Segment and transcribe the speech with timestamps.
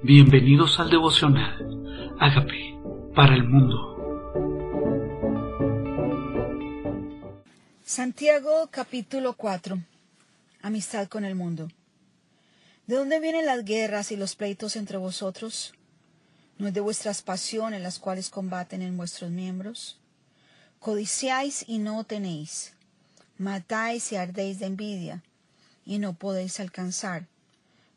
[0.00, 2.14] Bienvenidos al devocional.
[2.20, 2.80] Hágame
[3.16, 3.96] para el mundo.
[7.84, 9.76] Santiago capítulo 4.
[10.62, 11.68] Amistad con el mundo.
[12.86, 15.74] ¿De dónde vienen las guerras y los pleitos entre vosotros?
[16.58, 19.98] ¿No es de vuestras pasiones las cuales combaten en vuestros miembros?
[20.78, 22.76] Codiciáis y no tenéis.
[23.36, 25.24] Matáis y ardéis de envidia
[25.84, 27.26] y no podéis alcanzar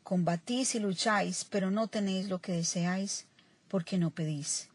[0.02, 3.26] Combatís y lucháis, pero no tenéis lo que deseáis,
[3.68, 4.68] porque no pedís.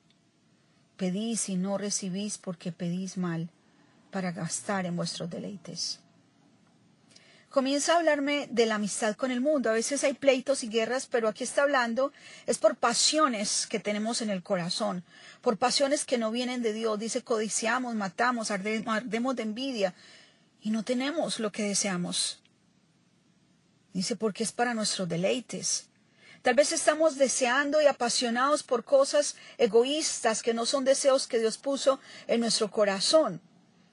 [0.95, 3.49] Pedís y no recibís porque pedís mal,
[4.09, 5.99] para gastar en vuestros deleites.
[7.49, 9.69] Comienza a hablarme de la amistad con el mundo.
[9.69, 12.11] A veces hay pleitos y guerras, pero aquí está hablando
[12.45, 15.03] es por pasiones que tenemos en el corazón,
[15.41, 16.99] por pasiones que no vienen de Dios.
[16.99, 19.93] Dice, codiciamos, matamos, ardemos de envidia
[20.61, 22.39] y no tenemos lo que deseamos.
[23.97, 25.87] Dice, porque es para nuestros deleites.
[26.43, 31.57] Tal vez estamos deseando y apasionados por cosas egoístas que no son deseos que Dios
[31.57, 33.41] puso en nuestro corazón.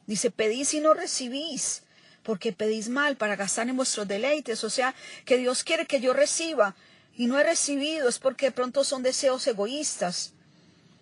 [0.06, 1.84] Dice, pedís y no recibís,
[2.22, 4.62] porque pedís mal para gastar en vuestros deleites.
[4.62, 6.76] O sea, que Dios quiere que yo reciba
[7.16, 10.34] y no he recibido es porque de pronto son deseos egoístas,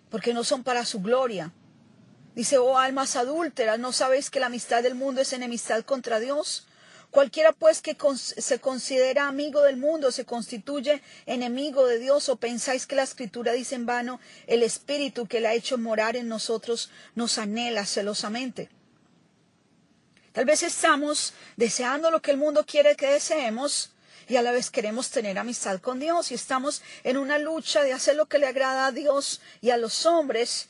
[0.09, 1.51] porque no son para su gloria.
[2.35, 6.67] Dice, oh almas adúlteras, ¿no sabéis que la amistad del mundo es enemistad contra Dios?
[7.13, 12.87] Cualquiera pues que se considera amigo del mundo se constituye enemigo de Dios o pensáis
[12.87, 16.89] que la escritura dice en vano, el espíritu que le ha hecho morar en nosotros
[17.13, 18.71] nos anhela celosamente.
[20.31, 23.91] Tal vez estamos deseando lo que el mundo quiere que deseemos
[24.27, 27.93] y a la vez queremos tener amistad con Dios y estamos en una lucha de
[27.93, 30.69] hacer lo que le agrada a Dios y a los hombres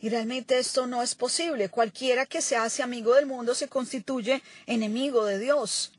[0.00, 1.68] y realmente esto no es posible.
[1.68, 5.92] Cualquiera que se hace amigo del mundo se constituye enemigo de Dios.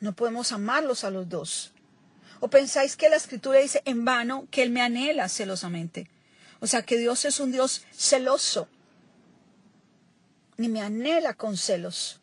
[0.00, 1.72] No podemos amarlos a los dos.
[2.40, 6.10] ¿O pensáis que la escritura dice en vano que Él me anhela celosamente?
[6.60, 8.68] O sea, que Dios es un Dios celoso.
[10.56, 12.20] Ni me anhela con celos.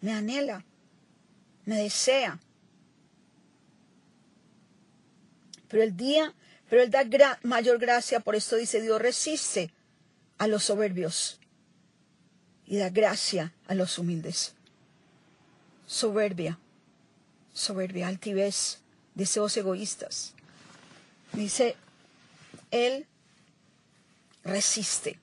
[0.00, 0.64] Me anhela.
[1.64, 2.38] Me desea.
[5.68, 6.34] Pero el día
[6.68, 9.72] pero Él da mayor gracia, por esto dice Dios resiste
[10.38, 11.38] a los soberbios
[12.66, 14.54] y da gracia a los humildes.
[15.86, 16.58] Soberbia,
[17.52, 18.80] soberbia, altivez,
[19.14, 20.34] deseos egoístas.
[21.32, 21.76] Dice,
[22.72, 23.06] Él
[24.42, 25.20] resiste,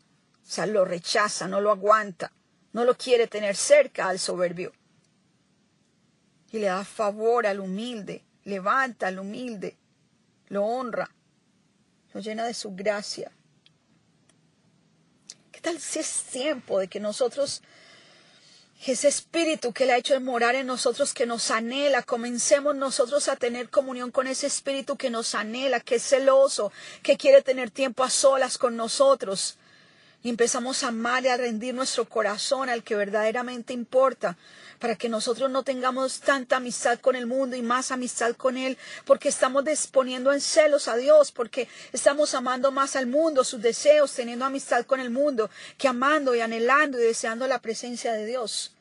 [0.48, 2.32] o sea, lo rechaza, no lo aguanta,
[2.72, 4.72] no lo quiere tener cerca al soberbio.
[6.52, 9.76] Y le da favor al humilde, levanta al humilde,
[10.48, 11.10] lo honra
[12.14, 13.32] nos llena de su gracia.
[15.52, 17.62] ¿Qué tal si es tiempo de que nosotros,
[18.86, 23.36] ese espíritu que le ha hecho morar en nosotros, que nos anhela, comencemos nosotros a
[23.36, 26.72] tener comunión con ese espíritu que nos anhela, que es celoso,
[27.02, 29.58] que quiere tener tiempo a solas con nosotros?
[30.24, 34.38] Y empezamos a amar y a rendir nuestro corazón al que verdaderamente importa,
[34.80, 38.78] para que nosotros no tengamos tanta amistad con el mundo y más amistad con Él,
[39.06, 44.14] porque estamos disponiendo en celos a Dios, porque estamos amando más al mundo, sus deseos,
[44.14, 48.74] teniendo amistad con el mundo, que amando y anhelando y deseando la presencia de Dios.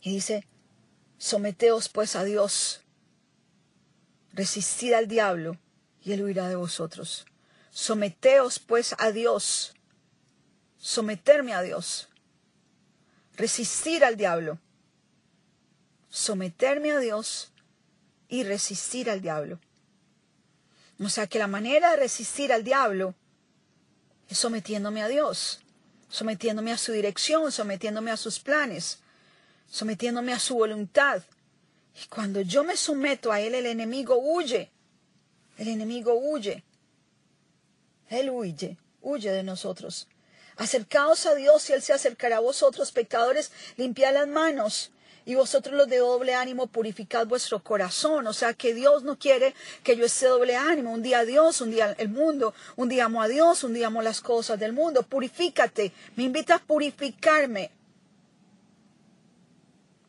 [0.00, 0.46] Y dice,
[1.18, 2.80] someteos pues a Dios,
[4.32, 5.58] resistid al diablo
[6.02, 7.26] y él huirá de vosotros.
[7.80, 9.72] Someteos pues a Dios,
[10.78, 12.08] someterme a Dios
[13.36, 14.58] resistir al diablo,
[16.10, 17.52] someterme a Dios
[18.28, 19.60] y resistir al diablo.
[20.98, 23.14] O sea que la manera de resistir al diablo
[24.28, 25.60] es sometiéndome a Dios,
[26.08, 28.98] sometiéndome a su dirección, sometiéndome a sus planes,
[29.70, 31.22] sometiéndome a su voluntad.
[31.94, 34.72] Y cuando yo me someto a Él, el enemigo huye.
[35.58, 36.64] El enemigo huye.
[38.08, 40.08] Él huye, huye de nosotros.
[40.56, 44.90] Acercaos a Dios y Él se acercará a vosotros, pecadores, limpiad las manos.
[45.24, 48.26] Y vosotros los de doble ánimo, purificad vuestro corazón.
[48.26, 50.90] O sea que Dios no quiere que yo esté doble ánimo.
[50.90, 54.00] Un día Dios, un día el mundo, un día amo a Dios, un día amo
[54.00, 55.02] las cosas del mundo.
[55.02, 55.92] Purifícate.
[56.16, 57.70] Me invita a purificarme.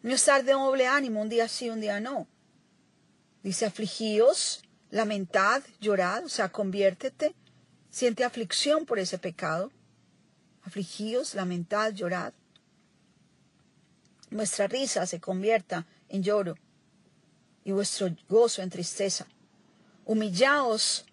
[0.01, 2.25] No estar de doble ánimo, un día sí, un día no.
[3.43, 7.35] Dice afligíos, lamentad, llorad, o sea, conviértete.
[7.89, 9.71] Siente aflicción por ese pecado
[10.69, 12.33] afligíos, lamentad, llorad.
[14.29, 16.55] Vuestra risa se convierta en lloro
[17.63, 19.25] y vuestro gozo en tristeza.
[20.05, 21.05] Humillaos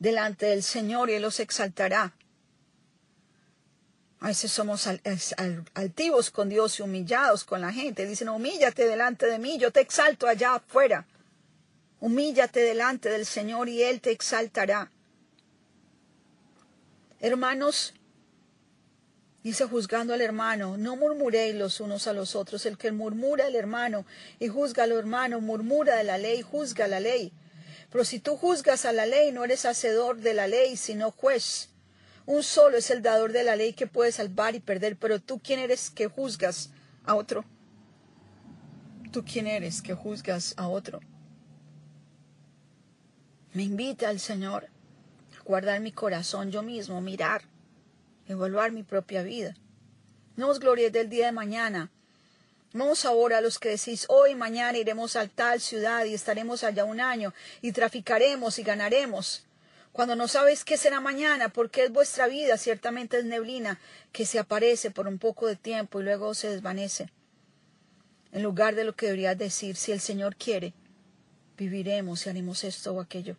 [0.00, 2.12] delante del Señor y Él os exaltará.
[4.18, 4.88] A veces somos
[5.74, 8.06] altivos con Dios y humillados con la gente.
[8.06, 11.06] Dicen, humíllate delante de mí, yo te exalto allá afuera.
[12.00, 14.90] Humíllate delante del Señor y Él te exaltará.
[17.24, 17.94] Hermanos,
[19.42, 22.66] dice juzgando al hermano, no murmuréis los unos a los otros.
[22.66, 24.04] El que murmura al hermano
[24.38, 27.32] y juzga al hermano, murmura de la ley, juzga la ley.
[27.90, 31.70] Pero si tú juzgas a la ley, no eres hacedor de la ley, sino juez.
[32.26, 35.40] Un solo es el dador de la ley que puede salvar y perder, pero tú
[35.42, 36.72] quién eres que juzgas
[37.06, 37.46] a otro.
[39.12, 41.00] ¿Tú quién eres que juzgas a otro?
[43.54, 44.73] Me invita al Señor
[45.44, 47.42] guardar mi corazón yo mismo, mirar,
[48.26, 49.54] evaluar mi propia vida.
[50.36, 51.90] No os glories del día de mañana.
[52.72, 56.84] Vamos ahora a los que decís, hoy mañana iremos a tal ciudad y estaremos allá
[56.84, 57.32] un año
[57.62, 59.46] y traficaremos y ganaremos.
[59.92, 63.78] Cuando no sabéis qué será mañana, porque es vuestra vida, ciertamente es neblina
[64.10, 67.10] que se aparece por un poco de tiempo y luego se desvanece.
[68.32, 70.74] En lugar de lo que deberías decir, si el Señor quiere,
[71.56, 73.36] viviremos y haremos esto o aquello.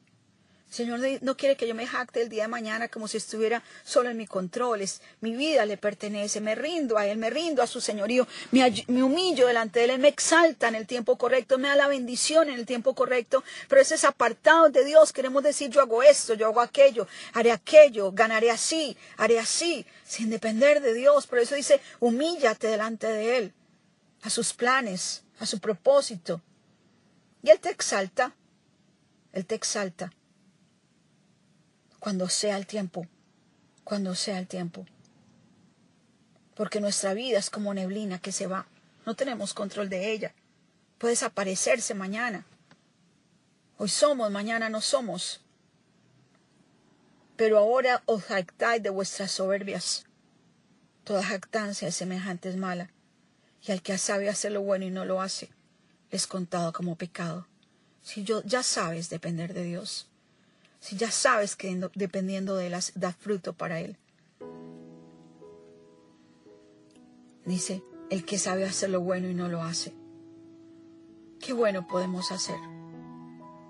[0.75, 4.09] Señor no quiere que yo me jacte el día de mañana como si estuviera solo
[4.09, 4.83] en mi control.
[5.21, 6.41] mi vida le pertenece.
[6.41, 8.27] Me rindo a Él, me rindo a su señorío.
[8.51, 9.99] Me, humillo delante de Él.
[9.99, 11.57] me exalta en el tiempo correcto.
[11.57, 13.41] Me da la bendición en el tiempo correcto.
[13.69, 15.13] Pero ese es apartado de Dios.
[15.13, 20.29] Queremos decir yo hago esto, yo hago aquello, haré aquello, ganaré así, haré así, sin
[20.29, 21.25] depender de Dios.
[21.25, 23.53] Por eso dice, humíllate delante de Él,
[24.23, 26.41] a sus planes, a su propósito.
[27.43, 28.35] Y Él te exalta.
[29.31, 30.11] Él te exalta
[32.05, 33.07] cuando sea el tiempo,
[33.83, 34.85] cuando sea el tiempo.
[36.53, 38.67] Porque nuestra vida es como neblina que se va,
[39.07, 40.35] no tenemos control de ella,
[40.99, 42.45] puede desaparecerse mañana.
[43.79, 45.41] Hoy somos, mañana no somos.
[47.37, 50.05] Pero ahora os jactáis de vuestras soberbias.
[51.05, 52.91] Toda jactancia es semejante es mala,
[53.65, 55.49] y al que sabe hacer lo bueno y no lo hace,
[56.11, 57.47] es contado como pecado.
[58.03, 60.07] Si yo ya sabes depender de Dios,
[60.85, 63.97] si ya sabes que dependiendo de las da fruto para él.
[67.43, 69.95] Dice, el que sabe hacer lo bueno y no lo hace.
[71.39, 72.59] ¿Qué bueno podemos hacer?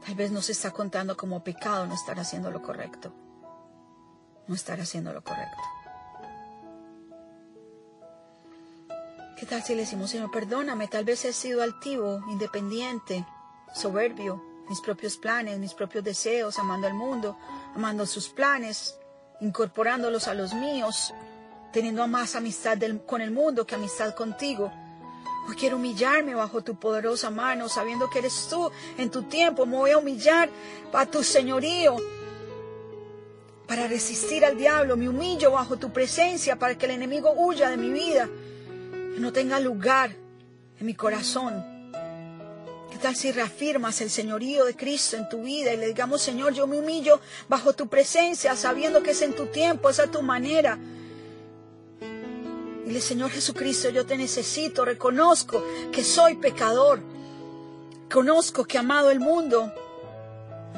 [0.06, 3.14] Tal vez nos está contando como pecado no estar haciendo lo correcto.
[4.48, 5.64] No estar haciendo lo correcto.
[9.38, 13.26] ¿Qué tal si le decimos, Señor, perdóname, tal vez he sido altivo, independiente,
[13.74, 17.38] soberbio, mis propios planes, mis propios deseos, amando al mundo,
[17.76, 18.98] amando sus planes,
[19.42, 21.14] incorporándolos a los míos,
[21.72, 24.72] teniendo más amistad con el mundo que amistad contigo.
[25.48, 29.66] Hoy quiero humillarme bajo tu poderosa mano, sabiendo que eres tú en tu tiempo.
[29.66, 30.50] Me voy a humillar
[30.92, 31.98] a tu señorío
[33.68, 34.98] para resistir al diablo.
[34.98, 38.28] Me humillo bajo tu presencia para que el enemigo huya de mi vida,
[39.16, 40.16] y no tenga lugar
[40.80, 41.75] en mi corazón.
[42.96, 46.54] ¿Qué tal si reafirmas el señorío de Cristo en tu vida y le digamos, Señor,
[46.54, 47.20] yo me humillo
[47.50, 50.80] bajo tu presencia, sabiendo que es en tu tiempo, es a tu manera?
[52.86, 55.62] Dile, Señor Jesucristo, yo te necesito, reconozco
[55.92, 57.02] que soy pecador,
[58.10, 59.74] conozco que he amado el mundo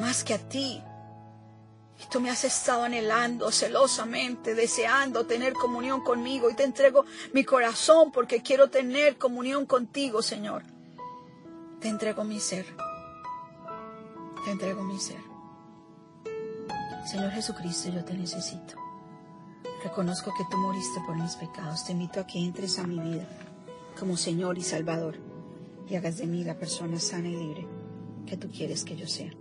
[0.02, 0.82] más que a ti.
[2.02, 6.50] Y tú me has estado anhelando celosamente, deseando tener comunión conmigo.
[6.50, 10.64] Y te entrego mi corazón porque quiero tener comunión contigo, Señor.
[11.80, 12.66] Te entrego mi ser.
[14.44, 15.22] Te entrego mi ser.
[17.06, 18.76] Señor Jesucristo, yo te necesito.
[19.84, 21.86] Reconozco que tú moriste por mis pecados.
[21.86, 23.28] Te invito a que entres a mi vida
[24.00, 25.18] como Señor y Salvador
[25.88, 27.68] y hagas de mí la persona sana y libre
[28.26, 29.32] que tú quieres que yo sea.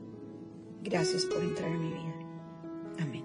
[0.83, 2.15] Gracias por entrar a mi vida.
[2.99, 3.25] Amén.